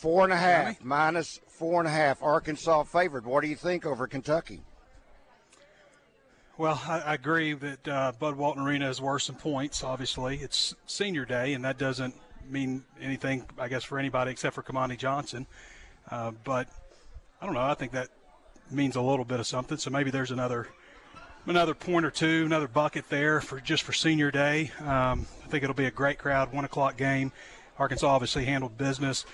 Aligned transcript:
Four 0.00 0.22
and 0.22 0.32
a 0.32 0.36
half, 0.36 0.84
minus 0.84 1.40
four 1.48 1.80
and 1.80 1.88
a 1.88 1.90
half. 1.90 2.22
Arkansas 2.22 2.84
favored. 2.84 3.26
What 3.26 3.42
do 3.42 3.48
you 3.48 3.56
think 3.56 3.84
over 3.84 4.06
Kentucky? 4.06 4.60
Well, 6.56 6.80
I, 6.86 7.00
I 7.00 7.14
agree 7.14 7.52
that 7.54 7.88
uh, 7.88 8.12
Bud 8.16 8.36
Walton 8.36 8.62
Arena 8.62 8.88
is 8.88 9.00
worse 9.00 9.28
in 9.28 9.34
points. 9.34 9.82
Obviously, 9.82 10.36
it's 10.36 10.76
senior 10.86 11.24
day, 11.24 11.52
and 11.52 11.64
that 11.64 11.78
doesn't 11.78 12.14
mean 12.48 12.84
anything, 13.00 13.44
I 13.58 13.66
guess, 13.66 13.82
for 13.82 13.98
anybody 13.98 14.30
except 14.30 14.54
for 14.54 14.62
Kamani 14.62 14.96
Johnson. 14.96 15.48
Uh, 16.08 16.30
but 16.44 16.68
I 17.40 17.46
don't 17.46 17.56
know. 17.56 17.62
I 17.62 17.74
think 17.74 17.90
that 17.90 18.06
means 18.70 18.94
a 18.94 19.02
little 19.02 19.24
bit 19.24 19.40
of 19.40 19.48
something. 19.48 19.78
So 19.78 19.90
maybe 19.90 20.12
there's 20.12 20.30
another 20.30 20.68
another 21.44 21.74
point 21.74 22.06
or 22.06 22.12
two, 22.12 22.44
another 22.46 22.68
bucket 22.68 23.08
there 23.08 23.40
for 23.40 23.58
just 23.58 23.82
for 23.82 23.92
senior 23.92 24.30
day. 24.30 24.70
Um, 24.78 25.26
I 25.44 25.48
think 25.48 25.64
it'll 25.64 25.74
be 25.74 25.86
a 25.86 25.90
great 25.90 26.18
crowd, 26.18 26.52
one 26.52 26.64
o'clock 26.64 26.96
game. 26.96 27.32
Arkansas 27.80 28.06
obviously 28.06 28.44
handled 28.44 28.78
business 28.78 29.24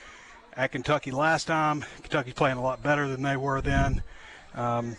at 0.57 0.73
Kentucky 0.73 1.11
last 1.11 1.47
time. 1.47 1.85
Kentucky's 2.03 2.35
playing 2.35 2.57
a 2.57 2.63
lot 2.63 2.83
better 2.83 3.09
than 3.09 3.23
they 3.23 3.37
were 3.37 3.61
then. 3.61 4.03
Um, 4.55 4.97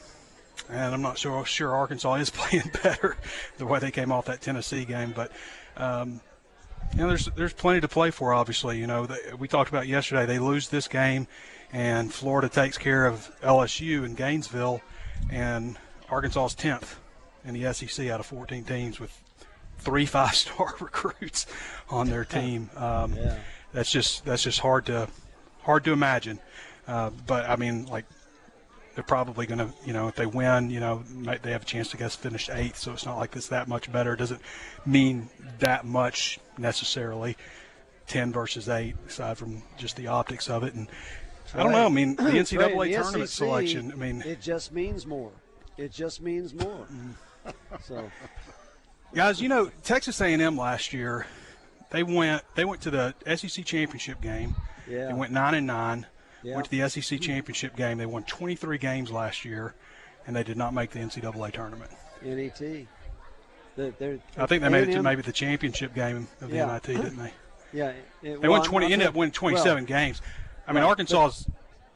and 0.69 0.93
I'm 0.93 1.01
not 1.01 1.17
sure 1.17 1.45
sure 1.45 1.75
Arkansas 1.75 2.15
is 2.15 2.29
playing 2.31 2.71
better 2.83 3.17
the 3.57 3.65
way 3.65 3.79
they 3.79 3.91
came 3.91 4.11
off 4.11 4.25
that 4.25 4.41
Tennessee 4.41 4.85
game, 4.85 5.13
but 5.15 5.31
um, 5.77 6.21
you 6.93 6.99
know 6.99 7.07
there's 7.07 7.25
there's 7.35 7.53
plenty 7.53 7.81
to 7.81 7.87
play 7.87 8.11
for. 8.11 8.33
Obviously, 8.33 8.79
you 8.79 8.87
know 8.87 9.05
they, 9.05 9.33
we 9.37 9.47
talked 9.47 9.69
about 9.69 9.87
yesterday. 9.87 10.25
They 10.25 10.39
lose 10.39 10.69
this 10.69 10.87
game, 10.87 11.27
and 11.71 12.13
Florida 12.13 12.49
takes 12.49 12.77
care 12.77 13.05
of 13.05 13.31
LSU 13.41 14.05
in 14.05 14.15
Gainesville, 14.15 14.81
and 15.29 15.77
Arkansas's 16.09 16.55
10th 16.55 16.95
in 17.43 17.59
the 17.59 17.73
SEC 17.73 18.07
out 18.07 18.19
of 18.19 18.25
14 18.25 18.63
teams 18.63 18.99
with 18.99 19.21
three 19.79 20.05
five-star 20.05 20.75
recruits 20.79 21.45
on 21.89 22.09
their 22.09 22.25
team. 22.25 22.69
Um, 22.75 23.13
yeah. 23.13 23.37
That's 23.73 23.91
just 23.91 24.23
that's 24.23 24.43
just 24.43 24.59
hard 24.59 24.85
to 24.85 25.09
hard 25.65 25.83
to 25.83 25.91
imagine. 25.91 26.39
Uh, 26.87 27.09
but 27.25 27.49
I 27.49 27.55
mean, 27.55 27.85
like 27.87 28.05
they're 28.93 29.03
probably 29.03 29.45
going 29.45 29.59
to, 29.59 29.69
you 29.85 29.93
know, 29.93 30.07
if 30.07 30.15
they 30.15 30.25
win, 30.25 30.69
you 30.69 30.79
know, 30.79 31.03
they 31.41 31.51
have 31.51 31.63
a 31.63 31.65
chance 31.65 31.89
to 31.91 31.97
guess 31.97 32.15
finish 32.15 32.49
eighth. 32.49 32.77
So 32.77 32.93
it's 32.93 33.05
not 33.05 33.17
like 33.17 33.35
it's 33.35 33.49
that 33.49 33.67
much 33.67 33.91
better. 33.91 34.13
It 34.13 34.17
doesn't 34.17 34.41
mean 34.85 35.29
that 35.59 35.85
much 35.85 36.39
necessarily. 36.57 37.35
Ten 38.07 38.31
versus 38.31 38.69
eight, 38.69 38.95
aside 39.07 39.35
from 39.35 39.63
just 39.77 39.95
the 39.95 40.05
optics 40.05 40.47
of 40.47 40.63
it, 40.63 40.75
and 40.75 40.87
I 41.55 41.63
don't 41.63 41.71
know. 41.71 41.87
I 41.87 41.89
mean, 41.89 42.15
the 42.15 42.21
NCAA 42.21 42.77
right, 42.77 42.91
the 42.91 43.01
tournament 43.01 43.29
SEC, 43.29 43.37
selection. 43.37 43.91
I 43.91 43.95
mean, 43.95 44.21
it 44.21 44.41
just 44.41 44.71
means 44.71 45.07
more. 45.07 45.31
It 45.75 45.91
just 45.91 46.21
means 46.21 46.53
more. 46.53 46.85
so, 47.83 48.11
guys, 49.15 49.41
you 49.41 49.49
know, 49.49 49.71
Texas 49.81 50.21
A&M 50.21 50.55
last 50.55 50.93
year, 50.93 51.25
they 51.89 52.03
went 52.03 52.43
they 52.53 52.63
went 52.63 52.81
to 52.81 52.91
the 52.91 53.15
SEC 53.35 53.65
championship 53.65 54.21
game 54.21 54.53
yeah. 54.89 55.07
They 55.07 55.13
went 55.13 55.31
nine 55.31 55.53
and 55.53 55.67
nine. 55.67 56.05
Yeah. 56.43 56.55
Went 56.55 56.69
to 56.69 56.71
the 56.71 56.87
SEC 56.89 57.19
championship 57.19 57.75
game. 57.75 57.97
They 57.97 58.05
won 58.05 58.23
23 58.23 58.77
games 58.77 59.11
last 59.11 59.45
year, 59.45 59.73
and 60.27 60.35
they 60.35 60.43
did 60.43 60.57
not 60.57 60.73
make 60.73 60.91
the 60.91 60.99
NCAA 60.99 61.51
tournament. 61.51 61.89
NET. 62.21 62.59
They're, 63.75 63.91
they're, 63.91 64.19
I 64.37 64.45
think 64.45 64.61
they 64.61 64.69
made 64.69 64.87
it 64.87 64.93
to 64.93 65.03
maybe 65.03 65.21
the 65.21 65.31
championship 65.31 65.93
game 65.93 66.27
of 66.41 66.49
the 66.49 66.57
Yeah. 66.57 66.71
NIT, 66.71 66.83
didn't 66.83 67.17
they? 67.17 67.31
Yeah. 67.73 67.89
It, 68.21 68.41
They 68.41 68.47
well, 68.47 68.59
won 68.59 68.63
20. 68.63 68.93
Ended 68.93 69.07
up 69.07 69.15
winning 69.15 69.33
27 69.33 69.75
well, 69.75 69.85
games. 69.85 70.21
I 70.67 70.71
mean, 70.71 70.83
right, 70.83 70.89
Arkansas's 70.89 71.47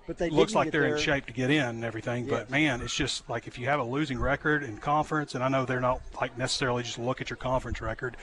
But 0.08 0.18
they 0.18 0.30
looks 0.30 0.56
like 0.56 0.72
they're 0.72 0.82
there. 0.82 0.96
in 0.96 1.02
shape 1.02 1.28
to 1.28 1.34
get 1.34 1.50
in 1.50 1.64
and 1.64 1.84
everything. 1.86 2.26
But 2.28 2.50
man, 2.50 2.82
it's 2.82 2.94
just 2.94 3.30
like 3.30 3.48
if 3.48 3.58
you 3.58 3.68
have 3.68 3.80
a 3.80 3.84
losing 3.84 4.20
record 4.20 4.64
in 4.64 4.78
conference, 4.78 5.36
and 5.36 5.44
I 5.44 5.48
know 5.48 5.66
they're 5.66 5.80
not 5.80 6.02
like 6.20 6.38
necessarily 6.38 6.84
just 6.84 7.00
look 7.00 7.22
at 7.22 7.30
your 7.30 7.38
conference 7.38 7.82
record, 7.82 8.18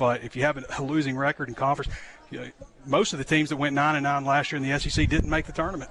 but 0.00 0.24
if 0.24 0.34
you 0.34 0.42
have 0.42 0.56
a 0.78 0.82
losing 0.82 1.14
record 1.14 1.50
in 1.50 1.54
conference, 1.54 1.92
you 2.30 2.40
know, 2.40 2.46
most 2.86 3.12
of 3.12 3.18
the 3.18 3.24
teams 3.24 3.50
that 3.50 3.56
went 3.56 3.74
nine 3.74 3.96
and 3.96 4.04
nine 4.04 4.24
last 4.24 4.50
year 4.50 4.56
in 4.56 4.66
the 4.66 4.78
SEC 4.78 5.06
didn't 5.06 5.28
make 5.28 5.44
the 5.44 5.52
tournament. 5.52 5.90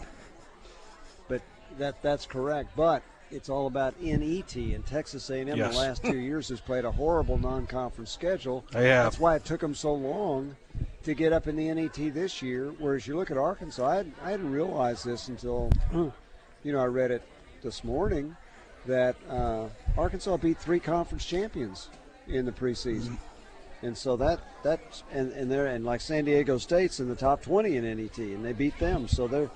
But 1.28 1.44
that 1.78 2.02
that's 2.02 2.26
correct. 2.26 2.76
But 2.76 3.04
it's 3.30 3.50
all 3.50 3.68
about 3.68 4.02
NET 4.02 4.56
and 4.56 4.84
Texas 4.84 5.30
A&M. 5.30 5.48
Yes. 5.48 5.74
The 5.74 5.80
last 5.80 6.04
two 6.04 6.18
years 6.30 6.50
has 6.50 6.60
played 6.60 6.86
a 6.86 6.92
horrible 6.92 7.38
non-conference 7.38 8.10
schedule. 8.10 8.66
Have. 8.74 8.82
That's 8.84 9.20
why 9.20 9.36
it 9.36 9.46
took 9.46 9.62
them 9.62 9.76
so 9.76 9.94
long 9.94 10.56
to 11.04 11.14
get 11.14 11.32
up 11.32 11.46
in 11.46 11.56
the 11.56 11.72
NET 11.72 11.94
this 12.16 12.42
year. 12.42 12.74
Whereas 12.80 13.06
you 13.06 13.16
look 13.16 13.30
at 13.30 13.38
Arkansas, 13.38 13.88
I, 13.88 13.96
hadn't- 13.98 14.16
I 14.24 14.32
hadn't 14.32 14.52
realized 14.52 15.06
this 15.06 15.28
until, 15.28 15.70
you 15.94 16.72
know, 16.72 16.80
I 16.80 16.86
read 16.86 17.12
it 17.12 17.22
this 17.62 17.84
morning 17.84 18.36
that 18.88 19.16
uh, 19.30 19.68
Arkansas 19.96 20.38
beat 20.38 20.58
three 20.58 20.80
conference 20.80 21.26
champions 21.26 21.90
in 22.28 22.46
the 22.46 22.52
preseason. 22.52 23.20
And 23.82 23.98
so 23.98 24.18
that 24.18 24.40
that's 24.64 25.04
and 25.12 25.32
and 25.34 25.50
they're 25.50 25.68
and 25.68 25.86
like 25.86 26.02
San 26.02 26.26
Diego 26.26 26.58
State's 26.58 27.00
in 27.00 27.08
the 27.08 27.16
top 27.16 27.42
20 27.42 27.78
in 27.78 27.84
NET, 27.84 28.18
and 28.18 28.44
they 28.44 28.54
beat 28.54 28.78
them. 28.78 29.08
So 29.08 29.28
they're 29.28 29.50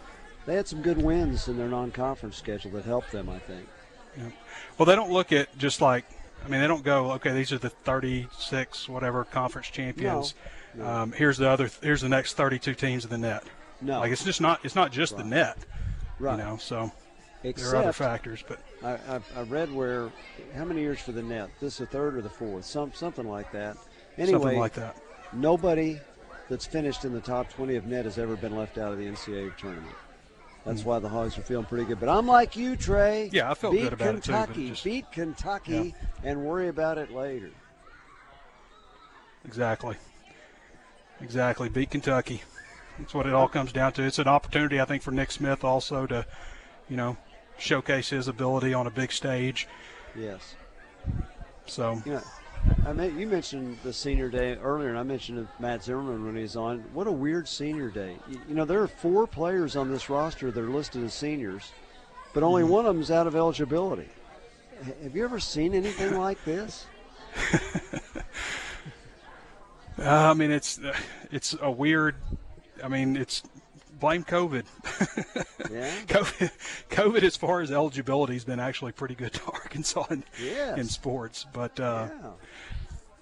they 0.45 0.55
had 0.55 0.67
some 0.67 0.81
good 0.81 1.01
wins 1.01 1.47
in 1.47 1.57
their 1.57 1.67
non-conference 1.67 2.35
schedule 2.35 2.71
that 2.71 2.85
helped 2.85 3.11
them, 3.11 3.29
I 3.29 3.39
think. 3.39 3.67
Yeah. 4.17 4.29
Well, 4.77 4.85
they 4.85 4.95
don't 4.95 5.11
look 5.11 5.31
at 5.31 5.57
just 5.57 5.81
like, 5.81 6.05
I 6.45 6.49
mean, 6.49 6.59
they 6.59 6.67
don't 6.67 6.83
go, 6.83 7.11
okay, 7.13 7.31
these 7.31 7.51
are 7.51 7.57
the 7.57 7.69
36 7.69 8.89
whatever 8.89 9.23
conference 9.23 9.67
champions. 9.67 10.35
No. 10.75 10.85
Um, 10.85 11.11
here's 11.11 11.37
the 11.37 11.49
other, 11.49 11.69
here's 11.81 12.01
the 12.01 12.09
next 12.09 12.33
32 12.33 12.73
teams 12.73 13.05
in 13.05 13.11
the 13.11 13.17
NET. 13.17 13.43
No, 13.81 13.99
Like 13.99 14.11
it's 14.11 14.23
just 14.23 14.41
not, 14.41 14.63
it's 14.63 14.75
not 14.75 14.91
just 14.91 15.17
the 15.17 15.23
NET, 15.23 15.57
right. 16.19 16.37
you 16.37 16.43
know. 16.43 16.57
So 16.57 16.91
Except, 17.43 17.71
there 17.71 17.79
are 17.79 17.83
other 17.83 17.93
factors, 17.93 18.43
but 18.47 18.59
I, 18.83 18.93
I, 19.15 19.19
I 19.35 19.41
read 19.43 19.71
where 19.73 20.09
how 20.55 20.63
many 20.63 20.81
years 20.81 20.99
for 20.99 21.11
the 21.11 21.21
NET? 21.21 21.49
This 21.59 21.77
the 21.77 21.85
third 21.85 22.15
or 22.15 22.21
the 22.21 22.29
fourth? 22.29 22.65
Some 22.65 22.93
something 22.93 23.27
like 23.27 23.51
that. 23.51 23.77
Anyway, 24.17 24.39
something 24.39 24.59
like 24.59 24.73
that. 24.73 24.95
nobody 25.31 25.99
that's 26.49 26.65
finished 26.65 27.05
in 27.05 27.13
the 27.13 27.21
top 27.21 27.51
20 27.53 27.75
of 27.75 27.85
NET 27.85 28.05
has 28.05 28.17
ever 28.17 28.35
been 28.35 28.55
left 28.55 28.77
out 28.77 28.91
of 28.91 28.97
the 28.97 29.05
NCAA 29.05 29.55
tournament. 29.57 29.95
That's 30.65 30.81
hmm. 30.81 30.89
why 30.89 30.99
the 30.99 31.09
Hogs 31.09 31.37
are 31.37 31.41
feeling 31.41 31.65
pretty 31.65 31.85
good. 31.85 31.99
But 31.99 32.09
I'm 32.09 32.27
like 32.27 32.55
you, 32.55 32.75
Trey. 32.75 33.29
Yeah, 33.33 33.51
I 33.51 33.53
felt 33.53 33.73
beat 33.73 33.83
good 33.83 33.93
about 33.93 34.15
it, 34.15 34.23
too, 34.23 34.31
Kentucky, 34.31 34.69
just- 34.69 34.83
beat 34.83 35.11
Kentucky, 35.11 35.95
and 36.23 36.43
worry 36.43 36.67
about 36.67 36.97
it 36.97 37.11
later. 37.11 37.51
Exactly. 39.45 39.95
Exactly. 41.21 41.69
Beat 41.69 41.91
Kentucky. 41.91 42.41
That's 42.97 43.13
what 43.13 43.25
it 43.25 43.33
all 43.33 43.47
comes 43.47 43.71
down 43.71 43.93
to. 43.93 44.03
It's 44.03 44.19
an 44.19 44.27
opportunity, 44.27 44.79
I 44.79 44.85
think, 44.85 45.01
for 45.01 45.11
Nick 45.11 45.31
Smith 45.31 45.63
also 45.63 46.05
to, 46.07 46.25
you 46.89 46.95
know, 46.95 47.17
showcase 47.57 48.09
his 48.09 48.27
ability 48.27 48.73
on 48.73 48.87
a 48.87 48.91
big 48.91 49.11
stage. 49.11 49.67
Yes. 50.15 50.55
So 51.65 52.01
You 52.05 52.13
know, 52.13 52.21
I 52.85 52.93
mean, 52.93 53.17
you 53.17 53.27
mentioned 53.27 53.77
the 53.83 53.93
senior 53.93 54.29
day 54.29 54.55
earlier, 54.55 54.89
and 54.89 54.97
I 54.97 55.03
mentioned 55.03 55.47
Matt 55.59 55.83
Zimmerman 55.83 56.25
when 56.25 56.35
he 56.35 56.41
was 56.41 56.55
on. 56.55 56.79
What 56.93 57.07
a 57.07 57.11
weird 57.11 57.47
senior 57.47 57.89
day. 57.89 58.17
You, 58.29 58.39
you 58.49 58.55
know, 58.55 58.65
there 58.65 58.81
are 58.81 58.87
four 58.87 59.25
players 59.25 59.75
on 59.75 59.89
this 59.89 60.09
roster 60.09 60.51
that 60.51 60.59
are 60.59 60.69
listed 60.69 61.03
as 61.03 61.13
seniors, 61.13 61.71
but 62.33 62.43
only 62.43 62.63
one 62.63 62.85
of 62.85 62.93
them 62.95 63.01
is 63.01 63.11
out 63.11 63.27
of 63.27 63.35
eligibility. 63.35 64.09
Have 65.01 65.15
you 65.15 65.23
ever 65.23 65.39
seen 65.39 65.73
anything 65.73 66.17
like 66.17 66.43
this? 66.43 66.85
Uh, 69.99 70.31
I 70.31 70.33
mean, 70.33 70.49
it's 70.49 70.79
it's 71.31 71.55
a 71.61 71.69
weird. 71.69 72.15
I 72.83 72.87
mean, 72.87 73.15
it's 73.15 73.43
blame 74.03 74.25
COVID. 74.25 74.65
Yeah. 75.71 75.89
COVID, 76.07 76.51
COVID, 76.89 77.23
as 77.23 77.37
far 77.37 77.61
as 77.61 77.71
eligibility, 77.71 78.33
has 78.33 78.43
been 78.43 78.59
actually 78.59 78.91
pretty 78.91 79.15
good 79.15 79.31
to 79.31 79.41
Arkansas 79.53 80.05
in, 80.09 80.25
Yes. 80.43 80.77
in 80.77 80.85
sports. 80.87 81.45
But 81.53 81.79
uh, 81.79 82.09
yeah. 82.11 82.31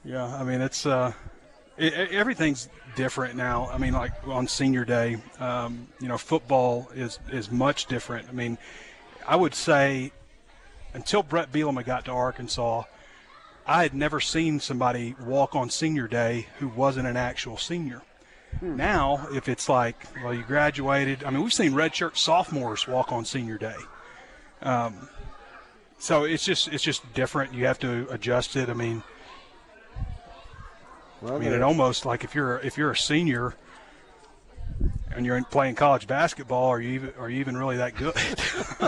yeah, 0.03 0.35
I 0.35 0.43
mean, 0.43 0.59
it's 0.59 0.87
uh, 0.87 1.13
it, 1.77 1.93
everything's 2.11 2.67
different 2.95 3.35
now. 3.35 3.69
I 3.71 3.77
mean, 3.77 3.93
like 3.93 4.27
on 4.27 4.47
senior 4.47 4.83
day, 4.83 5.17
um, 5.39 5.87
you 5.99 6.07
know, 6.07 6.17
football 6.17 6.89
is 6.95 7.19
is 7.31 7.51
much 7.51 7.85
different. 7.85 8.27
I 8.27 8.31
mean, 8.31 8.57
I 9.27 9.35
would 9.35 9.53
say 9.53 10.11
until 10.95 11.21
Brett 11.21 11.51
Bielema 11.51 11.85
got 11.85 12.05
to 12.05 12.11
Arkansas, 12.11 12.85
I 13.67 13.83
had 13.83 13.93
never 13.93 14.19
seen 14.19 14.59
somebody 14.59 15.15
walk 15.23 15.55
on 15.55 15.69
senior 15.69 16.07
day 16.07 16.47
who 16.57 16.67
wasn't 16.69 17.05
an 17.05 17.17
actual 17.17 17.57
senior. 17.57 18.01
Now, 18.61 19.27
if 19.33 19.49
it's 19.49 19.67
like, 19.69 19.95
well, 20.23 20.33
you 20.33 20.43
graduated, 20.43 21.23
I 21.23 21.29
mean, 21.31 21.41
we've 21.43 21.53
seen 21.53 21.71
redshirt 21.73 22.15
sophomores 22.17 22.87
walk 22.87 23.11
on 23.11 23.25
senior 23.25 23.57
day. 23.57 23.75
Um, 24.61 25.09
so 25.97 26.23
it's 26.23 26.43
just 26.43 26.67
it's 26.67 26.83
just 26.83 27.11
different. 27.13 27.53
You 27.53 27.65
have 27.65 27.79
to 27.79 28.07
adjust 28.11 28.55
it. 28.55 28.69
I 28.69 28.73
mean, 28.73 29.03
Well, 31.21 31.35
I 31.35 31.39
mean, 31.39 31.53
it 31.53 31.61
almost 31.61 32.05
like 32.05 32.23
if 32.23 32.35
you're 32.35 32.59
if 32.59 32.77
you're 32.77 32.91
a 32.91 32.97
senior 32.97 33.55
and 35.15 35.25
you're 35.25 35.43
playing 35.43 35.75
college 35.75 36.07
basketball, 36.07 36.69
are 36.69 36.81
you 36.81 36.89
even 36.93 37.13
are 37.19 37.29
you 37.29 37.39
even 37.39 37.57
really 37.57 37.77
that 37.77 37.95
good? 37.95 38.15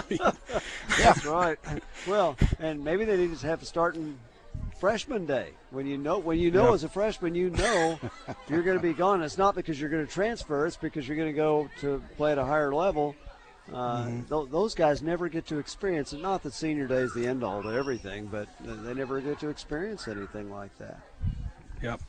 yeah, 0.10 0.32
that's 1.00 1.26
right. 1.26 1.58
Well, 2.08 2.36
and 2.60 2.84
maybe 2.84 3.06
they 3.06 3.18
need 3.18 3.38
to 3.38 3.48
have 3.48 3.62
a 3.62 3.66
starting 3.66 4.18
freshman 4.84 5.26
day 5.26 5.52
when 5.72 5.88
you 5.88 5.98
know 5.98 6.20
when 6.20 6.38
you 6.38 6.52
know 6.52 6.66
yep. 6.66 6.74
as 6.74 6.84
a 6.84 6.90
freshman 6.90 7.34
you 7.34 7.50
know 7.52 7.98
you're 8.50 8.64
going 8.64 8.76
to 8.76 8.84
be 8.84 8.92
gone. 8.92 9.24
It's 9.24 9.38
not 9.38 9.56
because 9.56 9.80
you're 9.80 9.90
going 9.90 10.06
to 10.06 10.12
transfer; 10.12 10.68
it's 10.68 10.76
because 10.76 11.08
you're 11.08 11.16
going 11.16 11.30
to 11.30 11.34
go 11.34 11.70
to 11.80 12.04
play 12.18 12.34
at 12.34 12.38
a 12.38 12.44
higher 12.44 12.76
level. 12.76 13.16
Uh, 13.72 14.04
mm-hmm. 14.04 14.24
th- 14.24 14.52
those 14.52 14.76
guys 14.76 15.02
never 15.02 15.30
get 15.30 15.48
to 15.48 15.58
experience 15.58 16.12
it. 16.12 16.20
Not 16.20 16.44
that 16.44 16.52
senior 16.52 16.86
day 16.86 16.98
is 16.98 17.14
the 17.14 17.26
end 17.26 17.46
all 17.46 17.64
to 17.64 17.70
everything, 17.70 18.26
but 18.26 18.50
they 18.60 18.94
never 18.94 19.22
get 19.22 19.40
to 19.40 19.48
experience 19.48 20.10
anything 20.10 20.52
like 20.52 20.78
that. 20.80 21.00
Yep. 21.82 22.02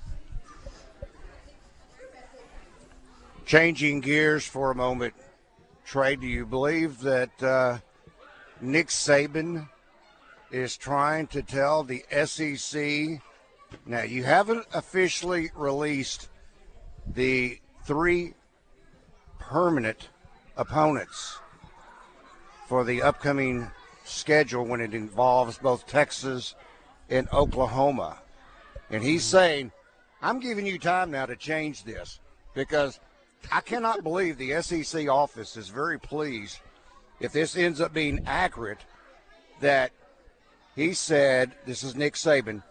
Changing 3.47 4.01
gears 4.01 4.45
for 4.45 4.73
a 4.73 4.75
moment, 4.75 5.15
Trey, 5.85 6.17
do 6.17 6.27
you 6.27 6.45
believe 6.45 7.03
that 7.03 7.41
uh, 7.41 7.79
Nick 8.61 8.89
Saban 8.89 9.69
is 10.51 10.77
trying 10.77 11.27
to 11.29 11.43
tell 11.43 11.83
the 11.83 12.05
SEC? 12.25 13.21
Now, 13.87 14.03
you 14.03 14.25
haven't 14.25 14.67
officially 14.73 15.51
released 15.57 16.29
the 17.07 17.59
three 17.85 18.35
permanent 19.39 20.09
opponents 20.57 21.39
for 22.67 22.85
the 22.85 23.03
upcoming 23.03 23.71
schedule 24.05 24.65
when 24.65 24.81
it 24.81 24.95
involves 24.95 25.59
both 25.59 25.87
Texas 25.87 26.55
and 27.11 27.29
Oklahoma. 27.33 28.19
And 28.91 29.03
he's 29.03 29.23
mm-hmm. 29.23 29.37
saying, 29.37 29.73
I'm 30.23 30.41
giving 30.41 30.67
you 30.67 30.79
time 30.79 31.11
now 31.11 31.27
to 31.27 31.37
change 31.37 31.85
this 31.85 32.21
because 32.55 33.01
I 33.53 33.61
cannot 33.61 34.03
believe 34.03 34.39
the 34.39 34.63
SEC 34.63 35.09
office 35.09 35.57
is 35.57 35.69
very 35.69 35.99
pleased 35.99 36.61
if 37.21 37.33
this 37.33 37.57
ends 37.57 37.81
up 37.81 37.93
being 37.93 38.21
accurate 38.27 38.81
that 39.61 39.93
he 40.77 40.93
said, 40.93 41.53
this 41.67 41.83
is 41.83 41.95
Nick 41.95 42.15
Saban, 42.15 42.63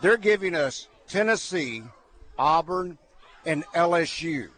they're 0.00 0.16
giving 0.16 0.54
us 0.54 0.88
Tennessee, 1.08 1.82
Auburn, 2.38 2.98
and 3.44 3.64
LSU. 3.74 4.48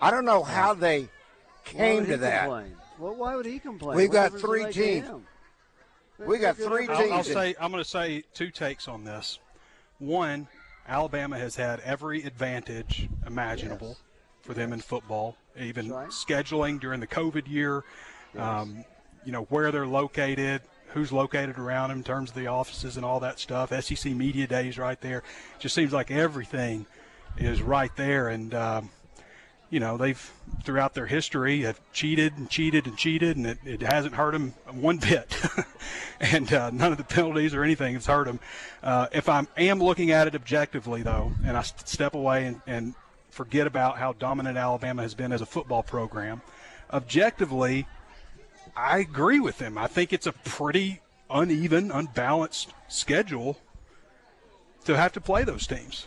I 0.00 0.10
don't 0.10 0.24
know 0.24 0.42
how 0.42 0.74
they 0.74 1.08
came 1.64 2.06
to 2.06 2.16
that. 2.18 2.42
Complain? 2.42 2.76
Well, 2.98 3.14
why 3.14 3.36
would 3.36 3.46
he 3.46 3.58
complain? 3.58 3.96
We've 3.96 4.10
got 4.10 4.32
three 4.32 4.70
teams. 4.72 5.08
We 6.18 6.38
got 6.38 6.56
three 6.56 6.86
teams. 6.86 6.98
I'll, 6.98 7.12
I'll 7.14 7.24
say 7.24 7.54
I'm 7.60 7.70
going 7.70 7.82
to 7.82 7.88
say 7.88 8.24
two 8.32 8.50
takes 8.50 8.88
on 8.88 9.04
this. 9.04 9.38
One, 9.98 10.48
Alabama 10.88 11.38
has 11.38 11.56
had 11.56 11.80
every 11.80 12.22
advantage 12.22 13.08
imaginable 13.26 13.88
yes. 13.88 13.98
for 14.40 14.54
them 14.54 14.72
in 14.72 14.80
football, 14.80 15.36
even 15.58 15.90
right. 15.90 16.08
scheduling 16.08 16.80
during 16.80 17.00
the 17.00 17.06
COVID 17.06 17.48
year. 17.48 17.84
Yes. 18.34 18.42
Um, 18.42 18.84
you 19.24 19.32
know 19.32 19.42
where 19.44 19.72
they're 19.72 19.86
located, 19.86 20.62
who's 20.96 21.12
located 21.12 21.58
around 21.58 21.90
them 21.90 21.98
in 21.98 22.04
terms 22.04 22.30
of 22.30 22.36
the 22.36 22.46
offices 22.46 22.96
and 22.96 23.04
all 23.04 23.20
that 23.20 23.38
stuff. 23.38 23.70
SEC 23.84 24.12
media 24.12 24.46
days 24.46 24.78
right 24.78 24.98
there. 25.02 25.22
Just 25.58 25.74
seems 25.74 25.92
like 25.92 26.10
everything 26.10 26.86
is 27.36 27.60
right 27.60 27.94
there, 27.96 28.30
and 28.30 28.54
um, 28.54 28.88
you 29.68 29.78
know, 29.78 29.98
they've 29.98 30.32
throughout 30.64 30.94
their 30.94 31.04
history 31.04 31.60
have 31.62 31.78
cheated 31.92 32.38
and 32.38 32.48
cheated 32.48 32.86
and 32.86 32.96
cheated, 32.96 33.36
and 33.36 33.46
it, 33.46 33.58
it 33.66 33.82
hasn't 33.82 34.14
hurt 34.14 34.32
them 34.32 34.54
one 34.72 34.96
bit. 34.96 35.38
and 36.20 36.50
uh, 36.50 36.70
none 36.70 36.92
of 36.92 36.98
the 36.98 37.04
penalties 37.04 37.52
or 37.52 37.62
anything 37.62 37.92
has 37.92 38.06
hurt 38.06 38.24
them. 38.24 38.40
Uh, 38.82 39.08
if 39.12 39.28
I 39.28 39.44
am 39.58 39.80
looking 39.82 40.12
at 40.12 40.26
it 40.26 40.34
objectively, 40.34 41.02
though, 41.02 41.30
and 41.44 41.58
I 41.58 41.62
step 41.62 42.14
away 42.14 42.46
and, 42.46 42.62
and 42.66 42.94
forget 43.28 43.66
about 43.66 43.98
how 43.98 44.14
dominant 44.14 44.56
Alabama 44.56 45.02
has 45.02 45.14
been 45.14 45.30
as 45.30 45.42
a 45.42 45.46
football 45.46 45.82
program, 45.82 46.40
objectively, 46.90 47.86
I 48.76 48.98
agree 48.98 49.40
with 49.40 49.58
them. 49.58 49.78
I 49.78 49.86
think 49.86 50.12
it's 50.12 50.26
a 50.26 50.32
pretty 50.32 51.00
uneven, 51.30 51.90
unbalanced 51.90 52.72
schedule 52.88 53.58
to 54.84 54.96
have 54.96 55.12
to 55.12 55.20
play 55.20 55.44
those 55.44 55.66
teams 55.66 56.06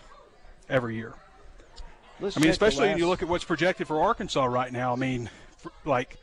every 0.70 0.96
year. 0.96 1.14
Let's 2.20 2.38
I 2.38 2.42
mean, 2.42 2.50
especially 2.50 2.90
when 2.90 2.98
you 2.98 3.08
look 3.08 3.22
at 3.22 3.28
what's 3.28 3.44
projected 3.44 3.88
for 3.88 4.02
Arkansas 4.02 4.46
right 4.46 4.72
now. 4.72 4.92
I 4.94 4.96
mean, 4.98 5.30
for, 5.58 5.72
like, 5.86 6.18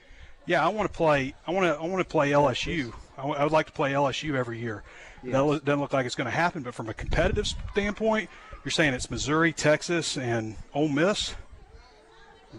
yeah, 0.45 0.65
I 0.65 0.69
want 0.69 0.91
to 0.91 0.97
play. 0.97 1.35
I 1.47 1.51
want 1.51 1.67
to. 1.67 1.83
I 1.83 1.87
want 1.87 1.99
to 2.07 2.11
play 2.11 2.31
LSU. 2.31 2.93
I, 3.17 3.23
w- 3.23 3.35
I 3.35 3.43
would 3.43 3.53
like 3.53 3.67
to 3.67 3.73
play 3.73 3.93
LSU 3.93 4.35
every 4.35 4.61
year. 4.61 4.83
Yes. 5.23 5.33
That 5.33 5.65
doesn't 5.65 5.81
look 5.81 5.93
like 5.93 6.07
it's 6.07 6.15
going 6.15 6.27
to 6.27 6.37
happen. 6.37 6.63
But 6.63 6.75
from 6.75 6.89
a 6.89 6.95
competitive 6.95 7.47
standpoint, 7.73 8.29
you're 8.65 8.73
saying 8.73 8.95
it's 8.95 9.11
Missouri, 9.11 9.53
Texas, 9.53 10.19
and 10.19 10.57
Ole 10.75 10.89
Miss. 10.89 11.35